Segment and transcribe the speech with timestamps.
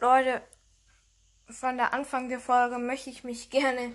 [0.00, 0.42] Leute,
[1.50, 3.94] von der Anfang der Folge möchte ich mich gerne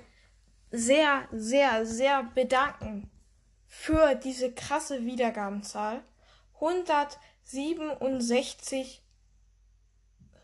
[0.69, 3.09] sehr, sehr, sehr bedanken
[3.65, 6.03] für diese krasse Wiedergabenzahl.
[6.55, 9.03] 167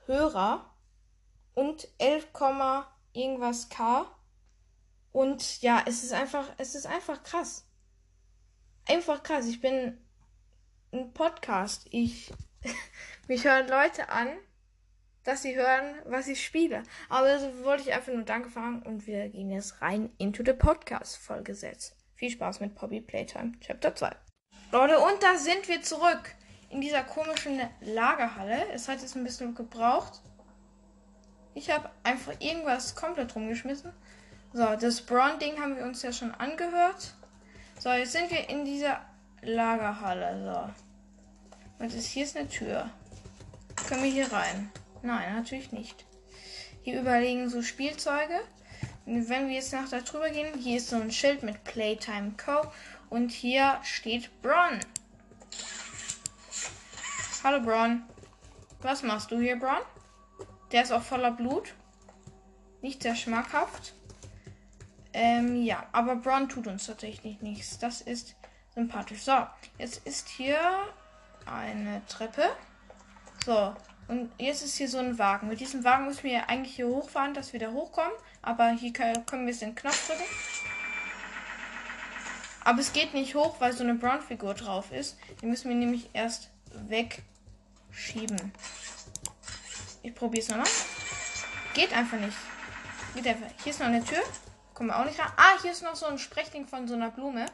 [0.07, 0.73] Hörer
[1.53, 2.29] und 11,
[3.13, 4.09] irgendwas K.
[5.11, 7.67] Und ja, es ist einfach, es ist einfach krass.
[8.87, 9.45] Einfach krass.
[9.45, 10.03] Ich bin
[10.91, 11.85] ein Podcast.
[11.91, 12.33] Ich,
[13.27, 14.27] mich hören Leute an,
[15.23, 16.83] dass sie hören, was ich spiele.
[17.09, 20.53] Aber das wollte ich einfach nur Danke fragen und wir gehen jetzt rein into the
[20.53, 21.95] Podcast-Folge jetzt.
[22.15, 24.11] Viel Spaß mit Poppy Playtime Chapter 2.
[24.71, 26.35] Leute, und da sind wir zurück
[26.69, 28.65] in dieser komischen Lagerhalle.
[28.73, 30.21] Es hat jetzt ein bisschen gebraucht.
[31.53, 33.91] Ich habe einfach irgendwas komplett rumgeschmissen.
[34.53, 37.13] So, das Braun-Ding haben wir uns ja schon angehört.
[37.79, 39.01] So, jetzt sind wir in dieser
[39.41, 40.43] Lagerhalle.
[41.79, 41.83] So.
[41.83, 42.89] Und ist, hier ist eine Tür.
[43.87, 44.71] Können wir hier rein?
[45.03, 46.05] Nein, natürlich nicht.
[46.83, 48.41] Hier überlegen so Spielzeuge.
[49.05, 52.71] Wenn wir jetzt nach da drüber gehen, hier ist so ein Schild mit Playtime Co.
[53.09, 54.79] Und hier steht Bron.
[57.43, 58.03] Hallo Bron.
[58.81, 59.81] Was machst du hier, Bron?
[60.71, 61.73] Der ist auch voller Blut.
[62.81, 63.93] Nicht sehr schmackhaft.
[65.13, 67.79] Ähm, ja, aber Bron tut uns tatsächlich nichts.
[67.79, 68.35] Das ist
[68.73, 69.23] sympathisch.
[69.23, 69.45] So,
[69.77, 70.57] jetzt ist hier
[71.45, 72.43] eine Treppe.
[73.45, 73.75] So,
[74.11, 75.47] und jetzt ist hier so ein Wagen.
[75.47, 78.11] Mit diesem Wagen müssen wir eigentlich hier hochfahren, dass wir da hochkommen.
[78.41, 80.23] Aber hier können wir den Knopf drücken.
[82.65, 85.17] Aber es geht nicht hoch, weil so eine Brown-Figur drauf ist.
[85.41, 86.49] Die müssen wir nämlich erst
[86.89, 88.51] wegschieben.
[90.03, 90.67] Ich probiere es nochmal.
[91.73, 92.37] Geht einfach nicht.
[93.15, 93.47] Geht einfach.
[93.63, 94.21] Hier ist noch eine Tür.
[94.73, 95.31] Kommen wir auch nicht rein.
[95.37, 97.45] Ah, hier ist noch so ein Sprechding von so einer Blume.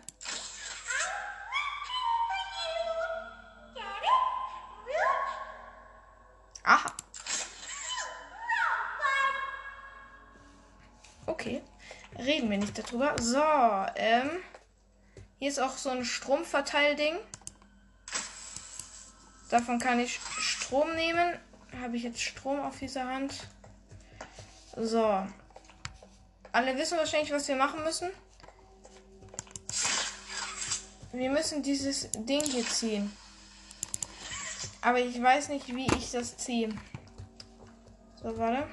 [12.28, 13.16] Reden wir nicht darüber.
[13.22, 13.42] So,
[13.96, 14.30] ähm.
[15.40, 17.16] Hier ist auch so ein Stromverteilding.
[19.50, 21.40] Davon kann ich Strom nehmen.
[21.82, 23.34] Habe ich jetzt Strom auf dieser Hand?
[24.76, 25.26] So.
[26.52, 28.10] Alle wissen wahrscheinlich, was wir machen müssen.
[31.14, 33.16] Wir müssen dieses Ding hier ziehen.
[34.82, 36.76] Aber ich weiß nicht, wie ich das ziehe.
[38.22, 38.68] So, warte.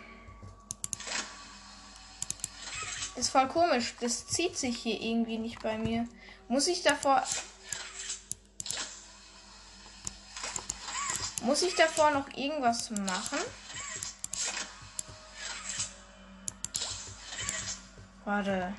[3.16, 3.94] Ist voll komisch.
[4.00, 6.08] Das zieht sich hier irgendwie nicht bei mir.
[6.48, 7.22] Muss ich davor.
[11.42, 13.38] Muss ich davor noch irgendwas machen?
[18.24, 18.74] Warte.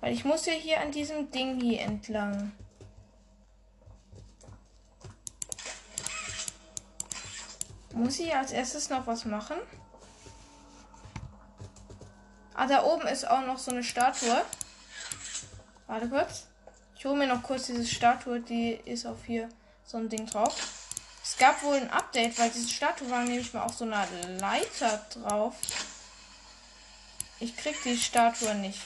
[0.00, 2.52] Weil ich muss ja hier an diesem Ding hier entlang.
[7.92, 9.58] Muss ich als erstes noch was machen?
[12.60, 14.42] Ah, da oben ist auch noch so eine Statue.
[15.86, 16.46] Warte kurz.
[16.94, 19.48] Ich hole mir noch kurz diese Statue, die ist auf hier
[19.82, 20.54] so ein Ding drauf.
[21.24, 24.06] Es gab wohl ein Update, weil diese Statue war nämlich mal auf so einer
[24.38, 25.54] Leiter drauf.
[27.38, 28.82] Ich krieg die Statue nicht.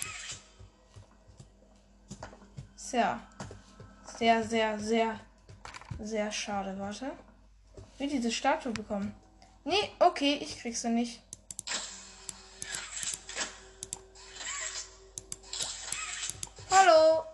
[2.77, 3.19] Sehr,
[4.17, 5.19] sehr, sehr, sehr,
[5.99, 6.79] sehr schade.
[6.79, 7.11] Warte.
[7.99, 9.17] Wie diese Statue bekommen.
[9.65, 11.24] Nee, okay, ich krieg sie nicht.
[16.85, 17.25] Hallo.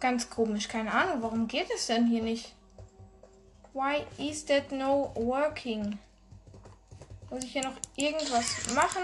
[0.00, 2.54] Ganz komisch, keine Ahnung, warum geht es denn hier nicht?
[3.72, 5.98] Why is that no working?
[7.30, 9.02] Muss ich hier noch irgendwas machen?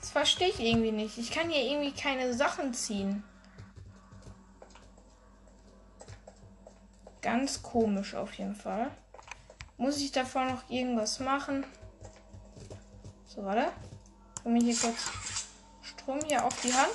[0.00, 1.18] Das verstehe ich irgendwie nicht.
[1.18, 3.24] Ich kann hier irgendwie keine Sachen ziehen.
[7.36, 8.90] Ganz komisch auf jeden Fall.
[9.76, 11.66] Muss ich davor noch irgendwas machen?
[13.26, 13.70] So, warte.
[14.42, 15.10] Komm mir hier kurz
[15.82, 16.94] Strom hier auf die Hand.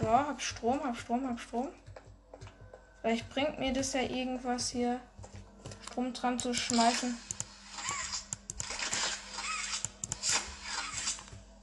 [0.00, 1.68] So, hab Strom, hab Strom, hab Strom.
[3.00, 4.98] Vielleicht bringt mir das ja irgendwas hier,
[5.86, 7.16] Strom dran zu schmeißen.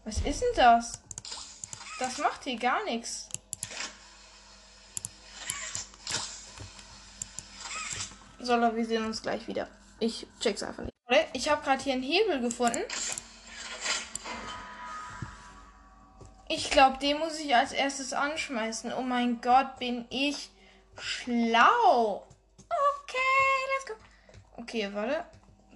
[0.06, 1.02] Was ist denn das?
[2.00, 3.28] Das macht hier gar nichts.
[8.44, 9.68] So, wir sehen uns gleich wieder.
[10.00, 10.96] Ich check's einfach nicht.
[11.34, 12.82] Ich habe gerade hier einen Hebel gefunden.
[16.48, 18.94] Ich glaube, den muss ich als erstes anschmeißen.
[18.94, 20.50] Oh mein Gott, bin ich
[20.98, 22.28] schlau.
[22.58, 23.18] Okay,
[23.74, 23.94] let's go.
[24.58, 25.24] Okay, warte.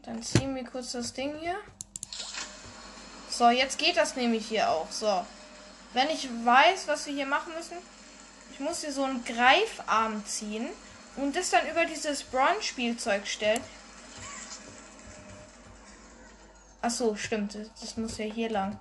[0.03, 1.55] Dann ziehen wir kurz das Ding hier.
[3.29, 4.91] So, jetzt geht das nämlich hier auch.
[4.91, 5.25] So.
[5.93, 7.77] wenn ich weiß, was wir hier machen müssen,
[8.51, 10.69] ich muss hier so einen Greifarm ziehen
[11.17, 13.61] und das dann über dieses Bronze-Spielzeug stellen.
[16.81, 17.57] Ach so, stimmt.
[17.81, 18.79] Das muss ja hier lang.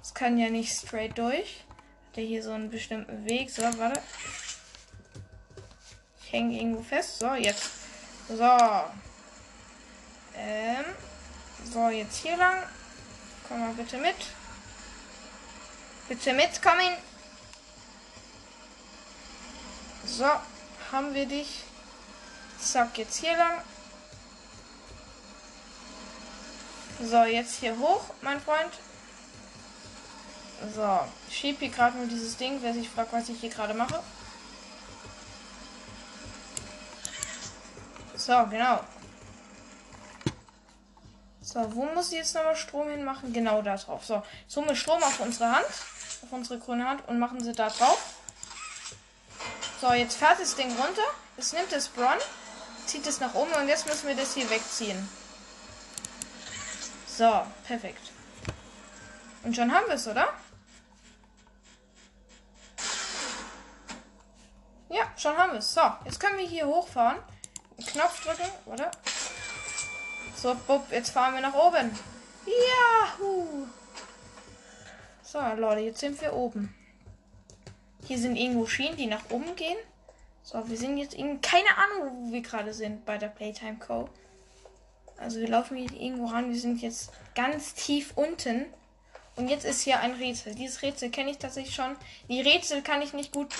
[0.00, 1.64] Das kann ja nicht straight durch.
[2.08, 3.50] Hat ja hier so einen bestimmten Weg.
[3.50, 4.02] So, warte.
[6.22, 7.20] Ich hänge irgendwo fest.
[7.20, 7.70] So, jetzt.
[8.28, 8.58] So.
[10.36, 10.84] Ähm.
[11.72, 12.64] So, jetzt hier lang.
[13.48, 14.16] Komm mal bitte mit.
[16.08, 16.96] Bitte mitkommen.
[20.04, 20.26] So,
[20.92, 21.64] haben wir dich.
[22.60, 23.62] Zack, jetzt hier lang.
[27.00, 28.72] So, jetzt hier hoch, mein Freund.
[30.74, 33.74] So, ich schieb hier gerade nur dieses Ding, wer sich fragt, was ich hier gerade
[33.74, 34.02] mache.
[38.16, 38.80] So, genau.
[41.40, 43.32] So, wo muss ich jetzt nochmal Strom hinmachen?
[43.32, 44.04] Genau da drauf.
[44.04, 45.66] So, jetzt holen wir Strom auf unsere Hand,
[46.22, 48.16] auf unsere grüne Hand und machen sie da drauf.
[49.80, 51.02] So, jetzt fährt das Ding runter.
[51.36, 52.18] Es nimmt das Bron,
[52.88, 55.08] zieht es nach oben und jetzt müssen wir das hier wegziehen.
[57.06, 58.12] So, perfekt.
[59.44, 60.28] Und schon haben wir es, oder?
[64.88, 65.74] Ja, schon haben wir es.
[65.74, 67.18] So, jetzt können wir hier hochfahren.
[67.86, 68.90] Knopf drücken, oder?
[70.34, 71.96] So, bupp, jetzt fahren wir nach oben.
[72.46, 73.66] Yahoo!
[75.22, 76.74] So, Leute, jetzt sind wir oben.
[78.06, 79.76] Hier sind irgendwo Schienen, die nach oben gehen.
[80.50, 84.08] So, wir sind jetzt in keine Ahnung, wo wir gerade sind bei der Playtime Co.
[85.18, 86.50] Also wir laufen hier irgendwo ran.
[86.50, 88.64] Wir sind jetzt ganz tief unten.
[89.36, 90.54] Und jetzt ist hier ein Rätsel.
[90.54, 91.94] Dieses Rätsel kenne ich tatsächlich schon.
[92.30, 93.54] Die Rätsel kann ich nicht gut,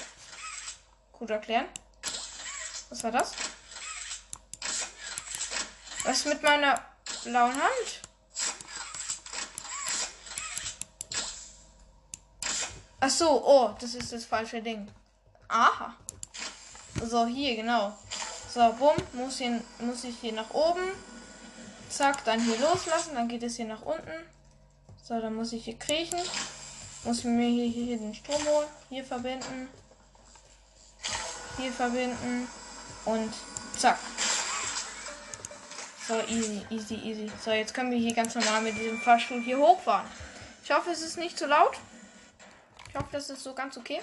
[1.12, 1.66] gut erklären.
[2.88, 3.32] Was war das?
[6.04, 6.82] Was mit meiner
[7.22, 8.00] blauen Hand?
[13.00, 14.88] Ach so, oh, das ist das falsche Ding.
[15.48, 15.94] Aha.
[17.06, 17.96] So, hier, genau.
[18.52, 19.40] So, bumm, muss,
[19.78, 20.82] muss ich hier nach oben.
[21.90, 24.26] Zack, dann hier loslassen, dann geht es hier nach unten.
[25.02, 26.20] So, dann muss ich hier kriechen.
[27.04, 28.68] Muss mir hier, hier, hier den Strom holen.
[28.88, 29.68] Hier verbinden.
[31.56, 32.48] Hier verbinden.
[33.04, 33.32] Und
[33.76, 33.98] zack.
[36.06, 37.30] So, easy, easy, easy.
[37.44, 40.06] So, jetzt können wir hier ganz normal mit diesem Fahrstuhl hier hochfahren.
[40.64, 41.78] Ich hoffe, es ist nicht zu laut.
[42.88, 44.00] Ich hoffe, das ist so ganz okay.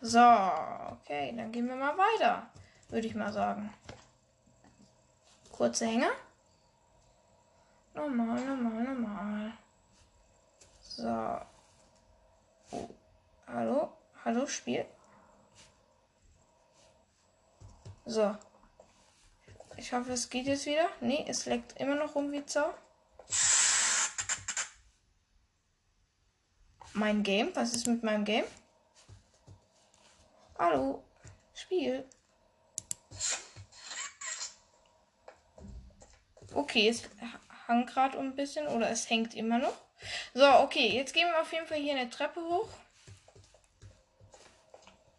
[0.00, 2.48] So, okay, dann gehen wir mal weiter,
[2.88, 3.72] würde ich mal sagen.
[5.50, 6.10] Kurze Hänge.
[7.94, 9.52] Normal, normal, normal.
[10.80, 11.40] So.
[12.70, 12.88] Oh.
[13.48, 13.92] Hallo?
[14.24, 14.86] Hallo, Spiel?
[18.06, 18.36] So.
[19.76, 20.88] Ich hoffe, es geht jetzt wieder.
[21.00, 22.72] Nee, es leckt immer noch rum wie Zau.
[26.92, 27.50] Mein Game?
[27.54, 28.44] Was ist mit meinem Game?
[30.58, 31.04] Hallo.
[31.54, 32.04] Spiel.
[36.52, 37.08] Okay, es
[37.68, 39.74] hang gerade ein bisschen oder es hängt immer noch.
[40.34, 42.68] So, okay, jetzt gehen wir auf jeden Fall hier eine Treppe hoch.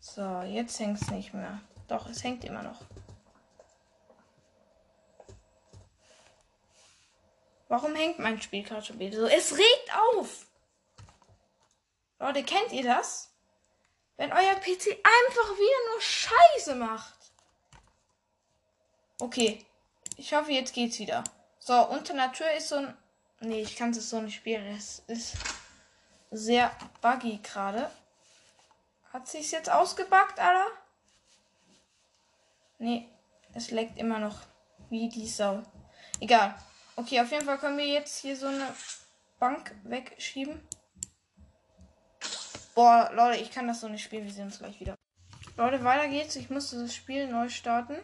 [0.02, 1.62] So, jetzt hängt es nicht mehr.
[1.88, 2.82] Doch, es hängt immer noch.
[7.70, 9.28] Warum hängt mein Spiel gerade schon wieder so?
[9.28, 10.48] Es regt auf!
[12.20, 13.29] Leute, kennt ihr das?
[14.20, 17.16] Wenn euer PC einfach wieder nur Scheiße macht.
[19.18, 19.66] Okay.
[20.18, 21.24] Ich hoffe, jetzt geht's wieder.
[21.58, 22.98] So, unter Tür ist so ein.
[23.40, 24.76] Nee, ich kann es so nicht spielen.
[24.76, 25.36] Es ist
[26.32, 27.90] sehr buggy gerade.
[29.14, 30.68] Hat sich's jetzt ausgebackt, Alter?
[32.78, 33.08] Nee,
[33.54, 34.42] es leckt immer noch
[34.90, 35.64] wie die Sau.
[36.20, 36.62] Egal.
[36.98, 38.76] Okay, auf jeden Fall können wir jetzt hier so eine
[39.40, 40.62] Bank wegschieben.
[42.80, 44.24] Boah, Leute, ich kann das so nicht spielen.
[44.24, 44.96] Wir sehen uns gleich wieder.
[45.58, 46.38] Leute, weiter geht's.
[46.38, 47.98] Ich musste das Spiel neu starten.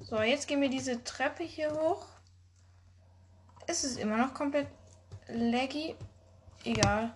[0.00, 2.06] So, jetzt gehen wir diese Treppe hier hoch.
[3.66, 4.68] Es ist immer noch komplett
[5.26, 5.96] laggy.
[6.62, 7.10] Egal.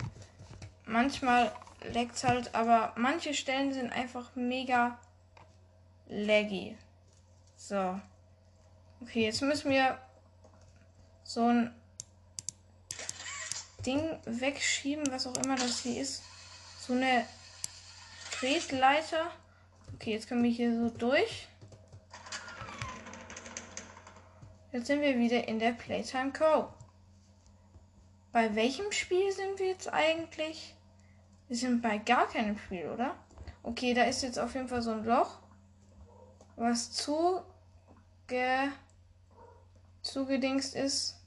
[0.84, 1.52] Manchmal
[1.94, 4.98] laggt halt, aber manche Stellen sind einfach mega
[6.08, 6.76] laggy.
[7.56, 8.00] So.
[9.00, 9.96] Okay, jetzt müssen wir
[11.22, 11.72] so ein
[13.86, 16.24] Ding wegschieben, was auch immer das hier ist
[16.90, 17.24] so eine
[18.32, 19.30] Tretleiter.
[19.94, 21.46] Okay, jetzt können wir hier so durch.
[24.72, 26.68] Jetzt sind wir wieder in der Playtime Co.
[28.32, 30.74] Bei welchem Spiel sind wir jetzt eigentlich?
[31.46, 33.14] Wir sind bei gar keinem Spiel, oder?
[33.62, 35.38] Okay, da ist jetzt auf jeden Fall so ein Loch,
[36.56, 37.44] was zuge
[40.02, 41.20] zugedingst ist.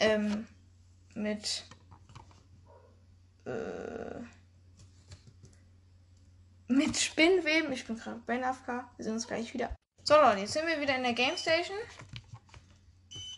[0.00, 0.46] Ähm,
[1.14, 1.64] mit
[3.46, 4.20] äh,
[6.74, 7.72] mit Spinnweben.
[7.72, 8.84] Ich bin gerade bei AFK.
[8.96, 9.74] Wir sehen uns gleich wieder.
[10.02, 11.76] So Leute, jetzt sind wir wieder in der Game Station.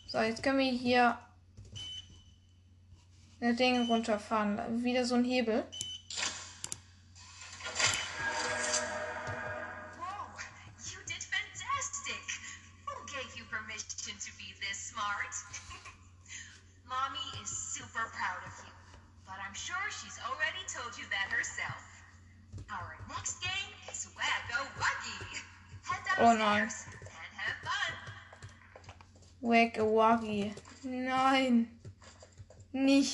[0.09, 1.19] So, jetzt können wir hier
[3.41, 4.83] das Ding runterfahren.
[4.83, 5.65] Wieder so ein Hebel.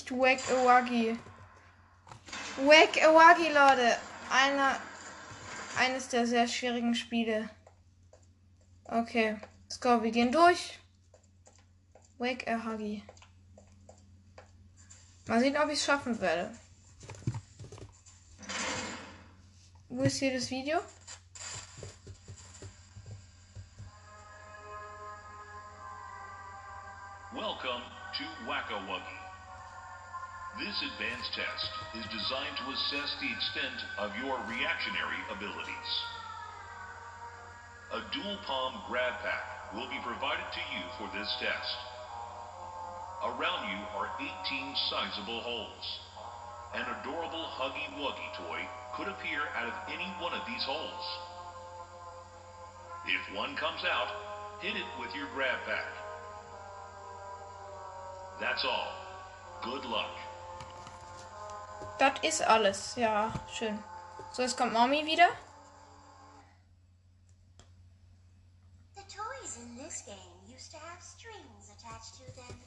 [0.03, 1.17] Nicht Wack a Wuggy.
[2.67, 3.97] Wack a Wuggy, Leute.
[4.31, 4.77] Einer,
[5.79, 7.49] eines der sehr schwierigen Spiele.
[8.87, 9.37] Okay.
[9.63, 10.03] Let's go.
[10.03, 10.81] Wir gehen durch.
[12.19, 13.05] Wake a Huggy.
[15.29, 16.51] Mal sehen, ob ich es schaffen werde.
[19.89, 20.81] Wo ist hier das Video?
[27.33, 27.83] Welcome
[28.19, 29.32] to Wacka Wuggy.
[30.61, 35.91] This advanced test is designed to assess the extent of your reactionary abilities.
[37.97, 41.77] A dual palm grab pack will be provided to you for this test.
[43.25, 45.87] Around you are 18 sizable holes.
[46.75, 48.61] An adorable Huggy Wuggy toy
[48.97, 51.07] could appear out of any one of these holes.
[53.09, 55.89] If one comes out, hit it with your grab pack.
[58.39, 58.93] That's all.
[59.65, 60.32] Good luck.
[61.99, 62.97] Das ist alles.
[62.97, 63.79] Ja, schön.
[64.33, 65.29] So, jetzt kommt Mommy wieder.
[68.95, 70.17] The toys in this game
[70.49, 72.59] used to have strings attached to them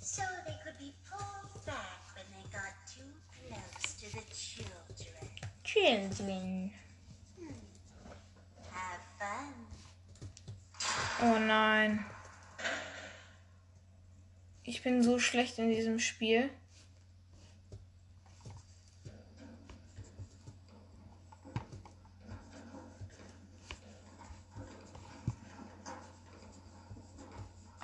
[0.00, 5.30] so they could be pulled back when they got too close to the children.
[5.62, 6.72] Children.
[8.72, 9.54] Have fun.
[11.22, 12.04] Oh nein.
[14.64, 16.50] Ich bin so schlecht in diesem Spiel.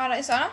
[0.07, 0.51] Ah, da ist einer.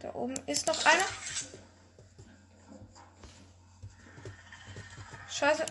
[0.00, 1.04] Da oben ist noch einer.
[5.30, 5.66] Scheiße.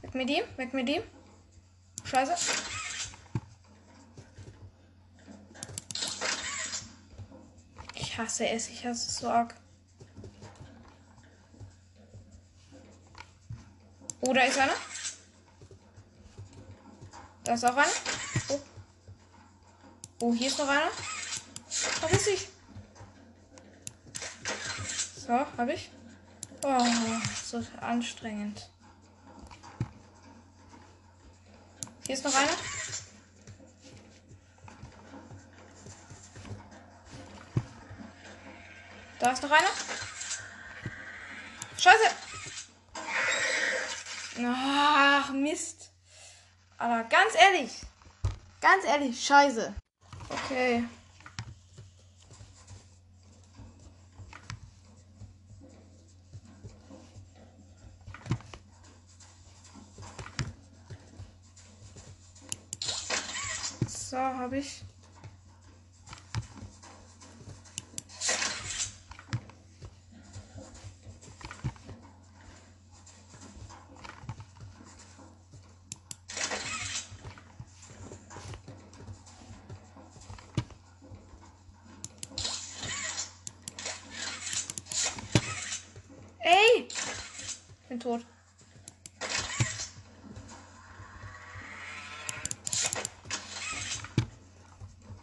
[0.00, 1.04] Weg mit ihm, weg mit ihm.
[2.02, 2.34] Scheiße.
[7.94, 9.54] Ich hasse es, ich hasse es so arg.
[14.20, 14.97] Da ist einer.
[17.48, 17.88] Da ist auch einer.
[18.48, 18.60] Oh.
[20.20, 20.90] Oh, hier ist noch einer.
[21.66, 22.48] Vergiss ich.
[25.16, 25.90] So, hab ich.
[26.62, 26.84] Oh,
[27.42, 28.68] so anstrengend.
[32.04, 32.52] Hier ist noch einer.
[39.20, 39.70] Da ist noch einer.
[41.78, 42.10] Scheiße.
[44.44, 45.77] Ach, Mist.
[46.78, 47.72] Aber ganz ehrlich.
[48.60, 49.74] Ganz ehrlich, scheiße.
[50.30, 50.84] Okay.
[63.86, 64.82] So, habe ich.
[86.40, 86.88] Ey!
[87.87, 88.26] Ich bin tot.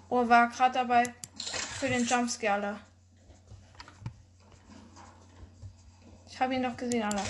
[0.10, 1.14] Oh, war gerade dabei
[1.80, 2.80] für den Jumpscare, Alter.
[6.30, 7.24] Ich habe ihn doch gesehen, Alter.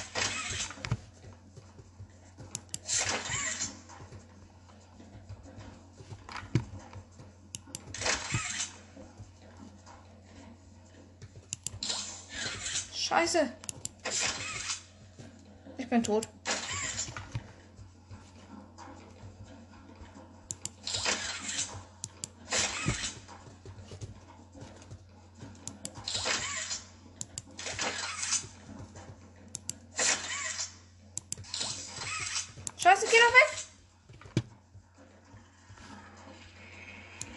[15.86, 16.27] Ich bin tot.
[32.77, 33.51] Scheiße, geh doch weg.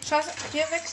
[0.07, 0.83] Scheiße, geh weg.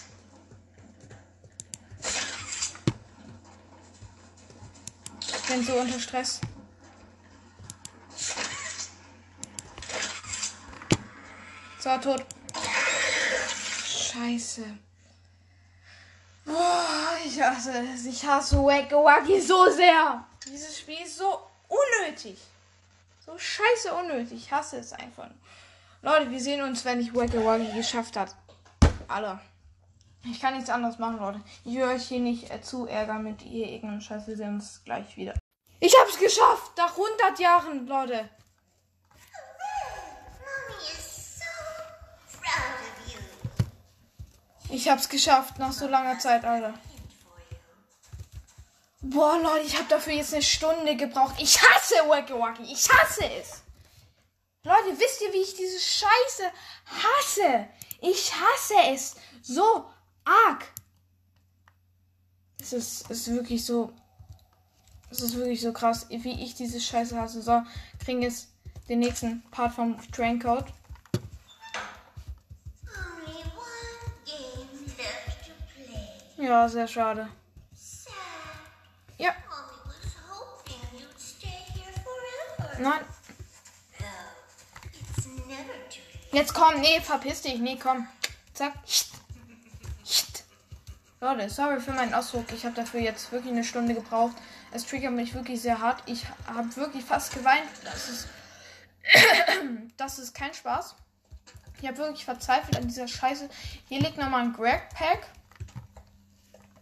[5.21, 6.41] Ich bin so unter Stress.
[11.87, 12.25] So, tot.
[13.85, 14.65] Scheiße.
[16.45, 18.07] Boah, ich hasse es.
[18.07, 20.25] Ich hasse Wacky Wacky so sehr.
[20.47, 22.39] Dieses Spiel ist so unnötig.
[23.25, 24.45] So scheiße unnötig.
[24.45, 25.29] Ich hasse es einfach.
[26.03, 28.37] Leute, wir sehen uns, wenn ich Wacky Wacky geschafft hat.
[29.09, 29.41] Alle.
[30.25, 31.41] Ich kann nichts anderes machen, Leute.
[31.65, 34.29] Ich will euch hier nicht äh, zu ärgern mit ihr irgendeinem Scheiß.
[34.29, 35.35] Wir sehen uns gleich wieder.
[35.81, 36.73] Ich hab's geschafft!
[36.77, 38.29] Nach 100 Jahren, Leute.
[44.69, 46.75] Ich hab's geschafft nach so langer Zeit, Alter.
[49.01, 51.37] Boah, Leute, ich habe dafür jetzt eine Stunde gebraucht.
[51.39, 52.65] Ich hasse Wacky Wacky.
[52.65, 53.63] Ich hasse es.
[54.65, 56.51] Leute, wisst ihr, wie ich diese Scheiße
[56.87, 57.69] hasse?
[58.01, 59.89] Ich hasse es so
[60.25, 60.67] arg.
[62.61, 63.93] Es ist, ist wirklich so.
[65.09, 67.41] Es ist wirklich so krass, wie ich diese Scheiße hasse.
[67.41, 67.63] So,
[68.05, 68.49] kriegen jetzt
[68.89, 70.41] den nächsten Part vom Train
[76.47, 77.29] Ja, sehr schade.
[79.19, 79.35] Ja,
[82.79, 83.01] nein.
[86.31, 88.07] Jetzt komm, nee, verpiss dich, nee, komm.
[88.55, 88.75] Zack.
[91.21, 92.45] Leute, sorry für meinen Ausdruck.
[92.53, 94.37] Ich habe dafür jetzt wirklich eine Stunde gebraucht.
[94.71, 96.01] Es triggert mich wirklich sehr hart.
[96.07, 97.69] Ich habe wirklich fast geweint.
[97.83, 98.29] Das ist,
[99.97, 100.95] das ist kein Spaß.
[101.81, 103.51] Ich habe wirklich verzweifelt an dieser Scheiße.
[103.89, 105.27] Hier liegt nochmal ein Greg Pack.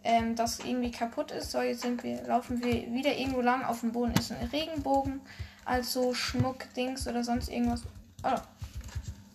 [0.07, 1.49] Ähm, das irgendwie kaputt ist.
[1.49, 3.63] So, jetzt sind wir, laufen wir wieder irgendwo lang.
[3.65, 5.19] Auf dem Boden ist ein Regenbogen.
[5.65, 7.81] Also Schmuckdings oder sonst irgendwas.
[8.23, 8.37] Oh.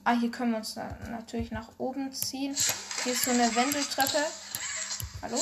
[0.04, 2.54] Ah, hier können wir uns da natürlich nach oben ziehen.
[3.02, 4.18] Hier ist so eine Wendeltreppe.
[5.22, 5.38] Hallo?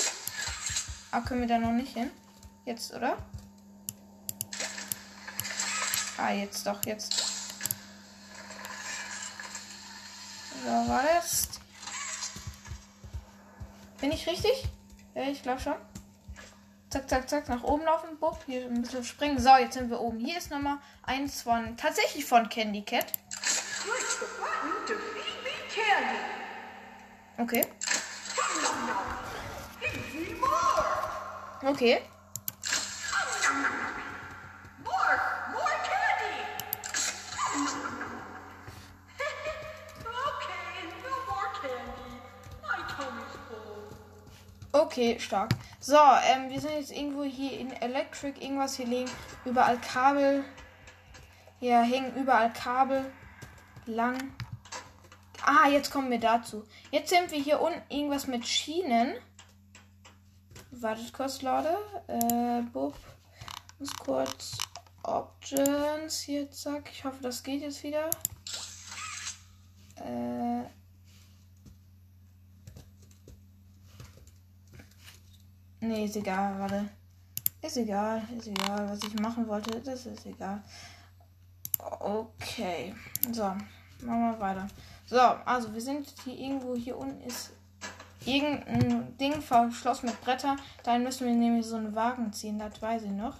[1.10, 2.10] Ah, können wir da noch nicht hin?
[2.64, 3.18] Jetzt, oder?
[6.16, 7.12] Ah, jetzt doch, jetzt.
[10.64, 11.48] So, war das?
[14.00, 14.68] Bin ich richtig?
[15.18, 15.74] Ja, ich glaube schon.
[16.90, 18.16] Zack, zack, zack, nach oben laufen.
[18.20, 19.40] Bupp, hier ein bisschen springen.
[19.40, 20.20] So, jetzt sind wir oben.
[20.20, 23.06] Hier ist Nummer eins von, tatsächlich von Candy Cat.
[27.36, 27.66] Okay.
[31.64, 32.00] Okay.
[44.88, 45.50] Okay, stark.
[45.80, 49.10] So, ähm, wir sind jetzt irgendwo hier in Electric, irgendwas hier liegen.
[49.44, 50.46] Überall Kabel.
[51.60, 53.12] Hier hängen überall Kabel
[53.84, 54.32] lang.
[55.42, 56.64] Ah, jetzt kommen wir dazu.
[56.90, 59.16] Jetzt sind wir hier unten irgendwas mit Schienen.
[60.70, 61.76] Wartet kurz, Leute.
[62.06, 62.96] Äh, Bub.
[63.78, 64.56] Muss kurz
[65.02, 66.88] Options hier, zack.
[66.90, 68.08] Ich hoffe, das geht jetzt wieder.
[69.96, 70.77] Äh.
[75.80, 76.88] Nee, ist egal, warte.
[77.62, 80.62] Ist egal, ist egal, was ich machen wollte, das ist egal.
[82.00, 82.94] Okay,
[83.32, 84.68] so, machen wir weiter.
[85.06, 87.52] So, also wir sind hier irgendwo, hier unten ist
[88.24, 90.56] irgendein Ding verschlossen mit Bretter.
[90.82, 93.36] Dahin müssen wir nämlich so einen Wagen ziehen, das weiß ich noch.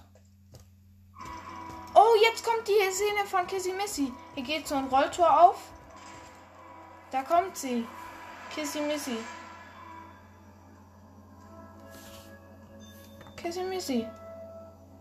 [1.93, 4.11] Oh, jetzt kommt die Szene von Kissy Missy.
[4.35, 5.61] Hier geht so ein Rolltor auf.
[7.11, 7.85] Da kommt sie.
[8.53, 9.17] Kissy Missy.
[13.41, 14.07] Kissy Missy.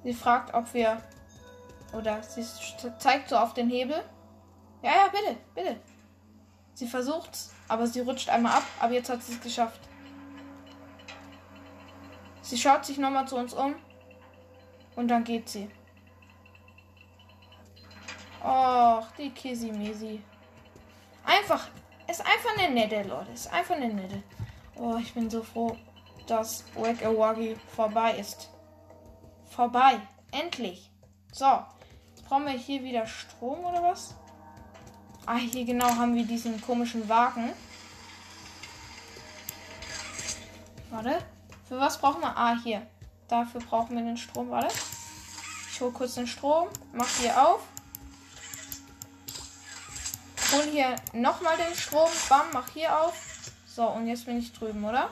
[0.05, 1.03] Sie fragt, ob wir.
[1.93, 2.45] Oder sie
[2.99, 4.03] zeigt so auf den Hebel.
[4.83, 5.77] Ja, ja, bitte, bitte.
[6.75, 9.81] Sie versucht's, aber sie rutscht einmal ab, aber jetzt hat sie es geschafft.
[12.43, 13.75] Sie schaut sich nochmal zu uns um.
[14.95, 15.69] Und dann geht sie.
[18.43, 20.23] Och, die Kissy Missy.
[21.25, 21.69] Einfach.
[22.09, 23.33] Ist einfach eine nette, Leute.
[23.33, 24.23] Ist einfach eine nette.
[24.77, 25.77] Oh, ich bin so froh,
[26.29, 28.51] dass Wack a Waggy vorbei ist.
[29.47, 30.01] Vorbei.
[30.31, 30.91] Endlich.
[31.33, 31.65] So.
[32.15, 34.15] Jetzt brauchen wir hier wieder Strom oder was?
[35.27, 37.53] Ah, hier genau haben wir diesen komischen Wagen.
[40.91, 41.19] Warte.
[41.69, 42.37] Für was brauchen wir?
[42.37, 42.87] Ah, hier.
[43.29, 44.51] Dafür brauchen wir den Strom.
[44.51, 44.75] Warte.
[45.71, 46.69] Ich hole kurz den Strom.
[46.93, 47.61] Mach hier auf.
[50.53, 52.09] Hol hier nochmal den Strom.
[52.29, 53.15] Bam, mach hier auf.
[53.67, 55.11] So, und jetzt bin ich drüben, oder?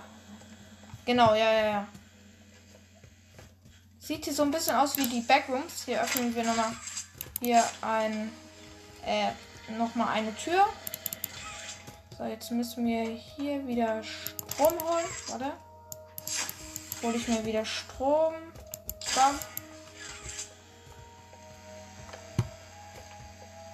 [1.06, 1.88] Genau, ja, ja, ja.
[4.00, 5.84] Sieht hier so ein bisschen aus wie die Backrooms.
[5.84, 6.72] Hier öffnen wir nochmal
[7.40, 8.32] hier ein,
[9.04, 9.30] äh,
[9.78, 10.66] nochmal eine Tür.
[12.18, 15.04] So, jetzt müssen wir hier wieder Strom holen.
[15.28, 15.52] Warte.
[17.02, 18.34] Hole ich mir wieder Strom.
[19.14, 19.38] Bam.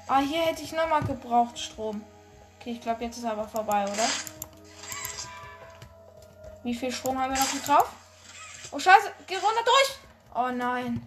[0.06, 2.04] Ah, hier hätte ich nochmal gebraucht Strom.
[2.60, 4.06] Okay, ich glaube, jetzt ist aber vorbei, oder?
[6.62, 7.92] Wie viel Strom haben wir noch hier drauf?
[8.70, 9.12] Oh, scheiße.
[9.26, 9.98] Geh runter durch.
[10.34, 11.06] Oh, nein.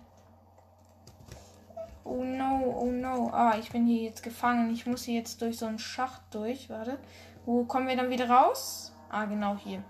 [2.04, 2.76] Oh, no.
[2.78, 3.30] Oh, no.
[3.34, 4.74] Ah, ich bin hier jetzt gefangen.
[4.74, 6.70] Ich muss hier jetzt durch so einen Schacht durch.
[6.70, 7.00] Warte.
[7.46, 8.92] Wo kommen wir dann wieder raus?
[9.10, 9.84] Ah, genau hier.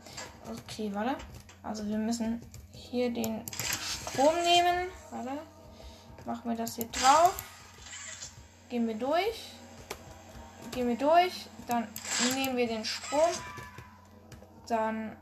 [0.50, 1.16] Okay, warte.
[1.64, 4.88] Also, wir müssen hier den Strom nehmen.
[5.10, 5.42] Warte.
[6.26, 7.34] Machen wir das hier drauf.
[8.70, 9.52] Gehen wir durch.
[10.72, 11.48] Gehen wir durch.
[11.68, 11.88] Dann
[12.36, 13.32] nehmen wir den Strom.
[14.68, 15.16] Dann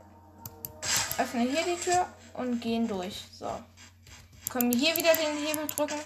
[1.18, 3.24] öffnen hier die Tür und gehen durch.
[3.32, 3.50] So.
[4.50, 5.98] Können wir hier wieder den Hebel drücken,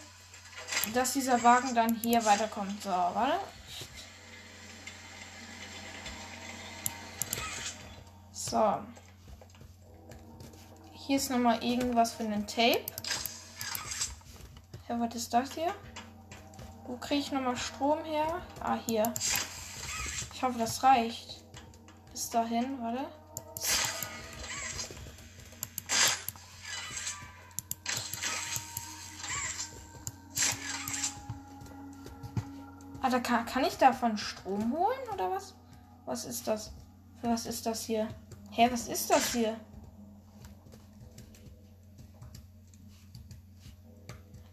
[0.94, 2.82] dass dieser Wagen dann hier weiterkommt.
[2.82, 3.38] So, warte.
[8.32, 8.78] So.
[10.92, 12.84] Hier ist nochmal irgendwas für einen Tape.
[14.88, 15.74] Ja, was ist das hier?
[16.86, 18.40] Wo kriege ich nochmal Strom her?
[18.60, 19.12] Ah, hier.
[20.32, 21.42] Ich hoffe, das reicht.
[22.10, 23.06] Bis dahin, warte.
[33.10, 35.54] Da kann, kann ich davon Strom holen oder was?
[36.04, 36.72] Was ist das?
[37.22, 38.08] Was ist das hier?
[38.50, 39.56] Hä, was ist das hier?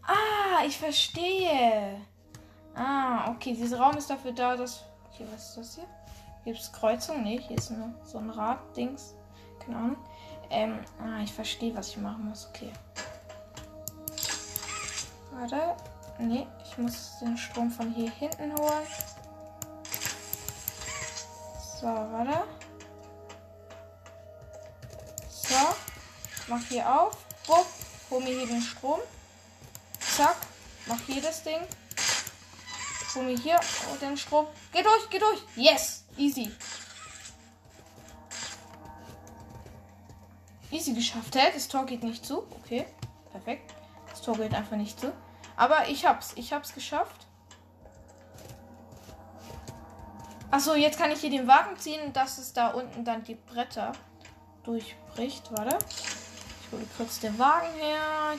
[0.02, 2.00] Ah, ich verstehe.
[2.74, 3.54] Ah, okay.
[3.54, 4.84] Dieser Raum ist dafür da, dass.
[5.12, 5.86] Okay, was ist das hier?
[6.44, 7.22] Gibt es Kreuzung?
[7.22, 9.14] Nee, hier ist nur so ein Rad-Dings.
[9.58, 9.96] Keine Ahnung.
[10.50, 12.48] Ähm, ah, ich verstehe, was ich machen muss.
[12.48, 12.72] Okay.
[15.32, 15.76] Warte.
[16.18, 18.86] Nee, ich muss den Strom von hier hinten holen.
[21.80, 22.44] So, warte.
[25.28, 25.54] So.
[26.48, 27.16] Mach hier auf.
[27.46, 27.66] Bupp.
[28.10, 29.00] Hol mir hier den Strom.
[30.16, 30.36] Zack.
[30.86, 31.60] Mach hier das Ding.
[33.14, 33.60] Hol mir hier
[34.00, 34.46] den Strom.
[34.72, 35.42] Geh durch, geh durch.
[35.54, 36.04] Yes.
[36.16, 36.50] Easy.
[40.70, 41.34] Easy geschafft.
[41.34, 41.50] Hä?
[41.52, 42.46] Das Tor geht nicht zu.
[42.62, 42.86] Okay.
[43.32, 43.74] Perfekt.
[44.08, 45.12] Das Tor geht einfach nicht zu.
[45.56, 46.32] Aber ich hab's.
[46.36, 47.26] Ich hab's geschafft.
[50.50, 53.92] Achso, jetzt kann ich hier den Wagen ziehen, dass es da unten dann die Bretter
[54.64, 55.50] durchbricht.
[55.52, 55.78] Warte.
[55.88, 58.34] Ich hole kurz den Wagen her.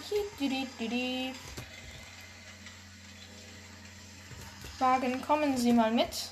[4.80, 6.30] Wagen, kommen Sie mal mit.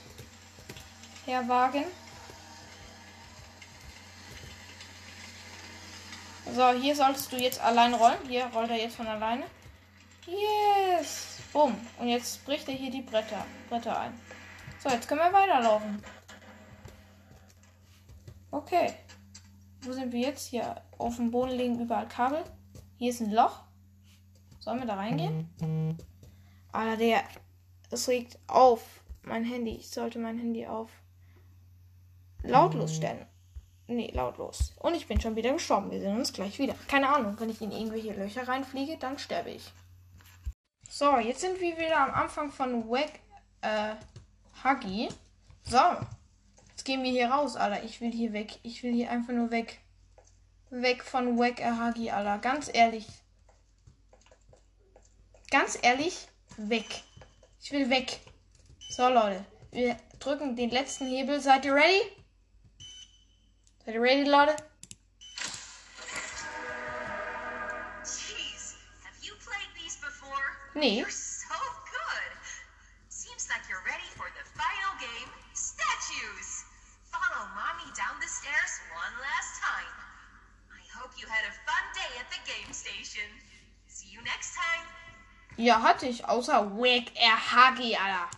[1.25, 1.85] Herr Wagen.
[6.53, 8.19] So, hier solltest du jetzt allein rollen.
[8.27, 9.45] Hier rollt er jetzt von alleine.
[10.25, 11.39] Yes!
[11.53, 11.75] Bumm.
[11.99, 14.19] Und jetzt bricht er hier die Bretter, Bretter ein.
[14.79, 16.03] So, jetzt können wir weiterlaufen.
[18.51, 18.93] Okay.
[19.81, 20.47] Wo sind wir jetzt?
[20.47, 22.43] Hier auf dem Boden liegen überall Kabel.
[22.97, 23.61] Hier ist ein Loch.
[24.59, 25.97] Sollen wir da reingehen?
[26.71, 27.23] Alter, der.
[27.91, 29.01] Es regt auf.
[29.23, 29.75] Mein Handy.
[29.75, 30.89] Ich sollte mein Handy auf.
[32.43, 33.25] Lautlos stellen.
[33.87, 34.73] Nee, lautlos.
[34.79, 35.91] Und ich bin schon wieder gestorben.
[35.91, 36.75] Wir sehen uns gleich wieder.
[36.87, 39.71] Keine Ahnung, wenn ich in irgendwelche Löcher reinfliege, dann sterbe ich.
[40.97, 43.19] So, jetzt sind wir wieder am Anfang von Wack
[43.59, 43.95] äh,
[44.63, 45.09] Huggy.
[45.63, 45.77] So.
[46.69, 47.83] Jetzt gehen wir hier raus, Alter.
[47.83, 48.59] Ich will hier weg.
[48.63, 49.81] Ich will hier einfach nur weg.
[50.69, 52.37] Weg von Wack äh, Huggy, Alter.
[52.37, 53.07] Ganz ehrlich.
[55.51, 57.03] Ganz ehrlich, weg.
[57.61, 58.21] Ich will weg.
[58.91, 59.43] So, Leute.
[59.71, 61.41] Wir drücken den letzten Hebel.
[61.41, 62.03] Seid ihr ready?
[63.85, 64.55] Seid ihr ready, Leute?
[84.53, 84.87] Time.
[85.57, 86.25] Ja, hatte ich.
[86.25, 88.29] Außer Wack Huggy, Alter.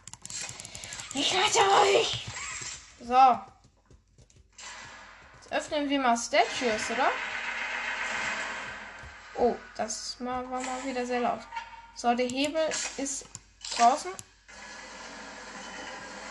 [1.14, 2.26] Ich rette euch.
[3.00, 3.40] So.
[5.36, 7.10] Jetzt öffnen wir mal Statues, oder?
[9.36, 11.42] Oh, das mal, war mal wieder sehr laut.
[11.98, 12.62] So, der Hebel
[12.98, 13.26] ist
[13.76, 14.12] draußen.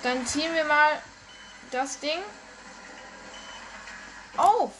[0.05, 1.03] Dann ziehen wir mal
[1.73, 2.21] das Ding
[4.37, 4.73] auf.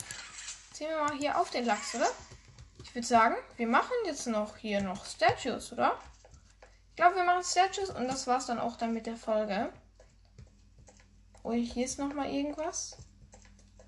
[0.73, 2.09] Ziehen wir mal hier auf den Lachs, oder?
[2.85, 5.99] Ich würde sagen, wir machen jetzt noch hier noch Statues, oder?
[6.91, 9.73] Ich glaube, wir machen Statues und das war's dann auch dann mit der Folge.
[11.43, 12.97] Oh, hier ist noch mal irgendwas.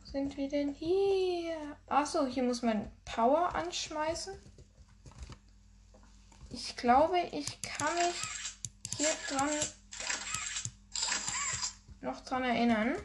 [0.00, 1.76] Wo sind wir denn hier?
[1.86, 4.34] Achso, hier muss man Power anschmeißen.
[6.50, 8.14] Ich glaube, ich kann mich
[8.96, 9.50] hier dran
[12.00, 12.96] noch dran erinnern.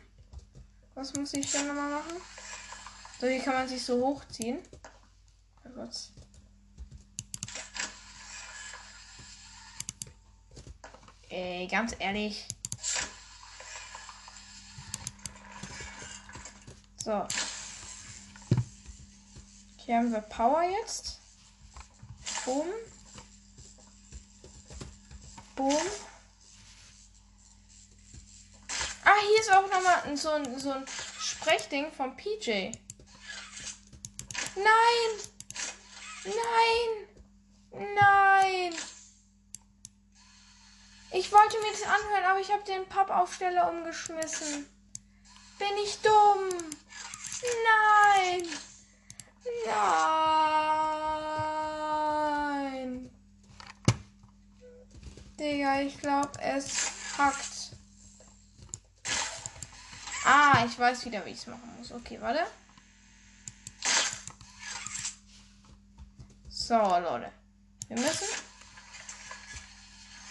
[0.96, 2.22] Was muss ich denn nochmal machen?
[3.20, 4.60] So, hier kann man sich so hochziehen.
[5.66, 6.10] Oh Gott.
[11.30, 12.46] Ey, ganz ehrlich.
[17.04, 17.28] So.
[19.78, 21.20] Hier haben wir Power jetzt.
[22.46, 22.68] Boom.
[25.56, 25.82] Boom.
[29.06, 30.86] Ah, hier ist auch nochmal so ein, so ein
[31.20, 32.72] Sprechding vom PJ.
[34.56, 35.12] Nein!
[36.26, 37.08] Nein!
[37.96, 38.76] Nein!
[41.12, 44.68] Ich wollte mir das anhören, aber ich habe den Pappaufsteller umgeschmissen.
[45.60, 46.50] Bin ich dumm?
[47.64, 48.48] Nein!
[49.66, 50.83] Nein!
[55.44, 57.76] Digga, ich glaube, es hackt.
[60.24, 61.92] Ah, ich weiß wieder, wie ich es machen muss.
[61.92, 62.48] Okay, warte.
[66.48, 67.30] So, Leute.
[67.90, 68.28] Wir müssen.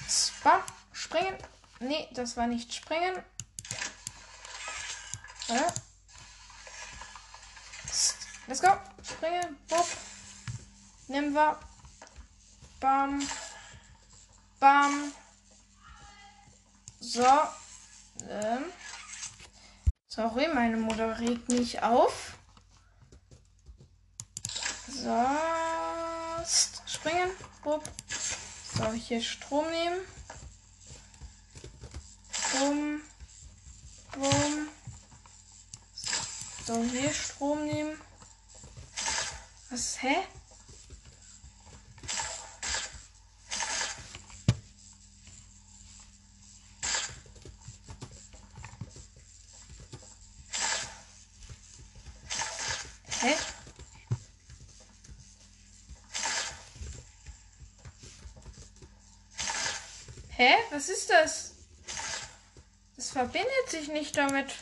[0.09, 0.63] Spam.
[0.93, 1.37] Springen.
[1.81, 3.23] Nee, das war nicht springen.
[5.49, 5.75] Warte.
[8.47, 8.69] Let's go.
[9.03, 9.59] Springen.
[9.69, 9.87] Bob.
[11.09, 11.61] Nehmen wir.
[12.81, 13.21] Bam.
[14.63, 15.13] Bam.
[17.01, 17.27] So.
[18.29, 18.67] Ähm.
[20.07, 22.35] Sorry, meine Mutter regt mich auf.
[24.87, 25.27] So.
[26.87, 27.33] Springen.
[27.65, 27.83] Bob.
[28.77, 29.99] So, hier Strom nehmen.
[32.53, 33.01] Bumm.
[34.13, 34.69] Bumm.
[36.65, 38.01] So, hier Strom nehmen.
[39.71, 40.01] Was?
[40.01, 40.19] Hä?
[60.73, 61.53] Was ist das?
[62.97, 64.55] Das verbindet sich nicht damit.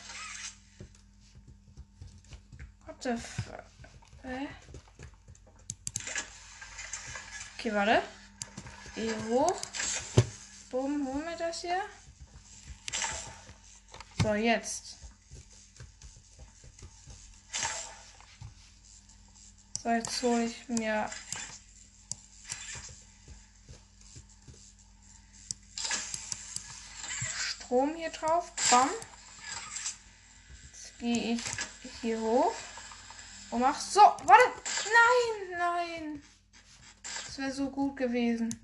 [2.85, 3.53] What the f...
[4.23, 4.47] Hä?
[7.57, 8.03] Okay, warte.
[8.95, 9.55] Geh hoch.
[10.69, 11.81] Bumm, holen wir das hier.
[14.21, 14.97] So, jetzt.
[19.81, 21.09] So, jetzt hole ich mir
[27.71, 28.51] Strom hier drauf.
[28.69, 28.89] Bam.
[30.73, 31.41] Jetzt gehe ich
[32.01, 32.53] hier hoch
[33.49, 34.01] und mach so.
[34.01, 34.43] Warte.
[34.83, 36.23] Nein, nein.
[37.25, 38.59] Das wäre so gut gewesen.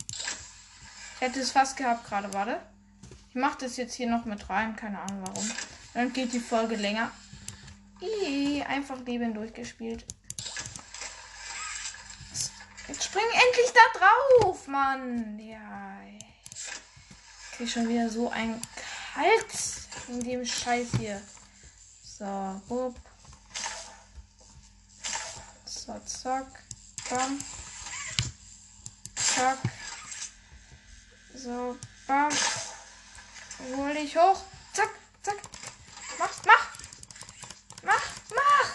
[1.15, 2.59] Ich hätte es fast gehabt gerade, warte.
[3.29, 4.75] Ich mache das jetzt hier noch mit rein.
[4.75, 5.51] Keine Ahnung warum.
[5.93, 7.09] Dann geht die Folge länger.
[8.01, 10.05] Ih, einfach Leben durchgespielt.
[12.89, 15.39] Jetzt spring endlich da drauf, Mann.
[15.39, 15.97] Ja.
[16.11, 18.61] Ich krieg schon wieder so ein
[19.17, 21.19] Kalt in dem Scheiß hier.
[22.03, 22.95] So, bup.
[25.65, 26.45] So, zack.
[27.09, 27.39] Bam.
[29.15, 29.57] Zack.
[31.33, 31.75] So,
[32.05, 32.29] bam.
[33.75, 34.39] Hol dich hoch.
[34.73, 34.91] Zack,
[35.23, 35.41] zack.
[36.19, 36.67] Mach, mach.
[37.81, 38.69] Mach, mach.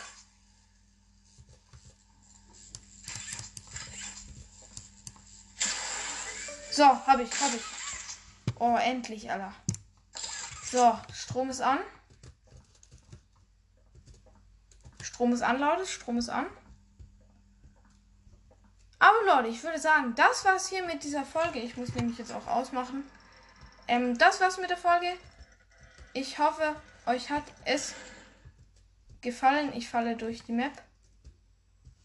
[6.72, 7.62] So, hab ich, hab ich.
[8.58, 9.54] Oh, endlich, Alter.
[10.72, 11.80] So, Strom ist an.
[15.02, 15.84] Strom ist an, Leute.
[15.84, 16.46] Strom ist an.
[18.98, 21.58] Aber Leute, ich würde sagen, das war's hier mit dieser Folge.
[21.58, 23.04] Ich muss nämlich jetzt auch ausmachen.
[23.86, 25.12] Ähm, das war's mit der Folge.
[26.14, 27.94] Ich hoffe, euch hat es
[29.20, 29.74] gefallen.
[29.74, 30.72] Ich falle durch die Map.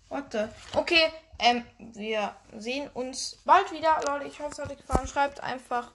[0.10, 0.50] What the?
[0.74, 4.26] Okay, ähm, wir sehen uns bald wieder, Leute.
[4.26, 5.08] Ich hoffe, es hat euch gefallen.
[5.08, 5.94] Schreibt einfach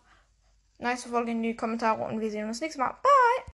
[0.83, 2.97] nice Folge in die Kommentare und wir sehen uns nächstes Mal.
[3.03, 3.45] Bye!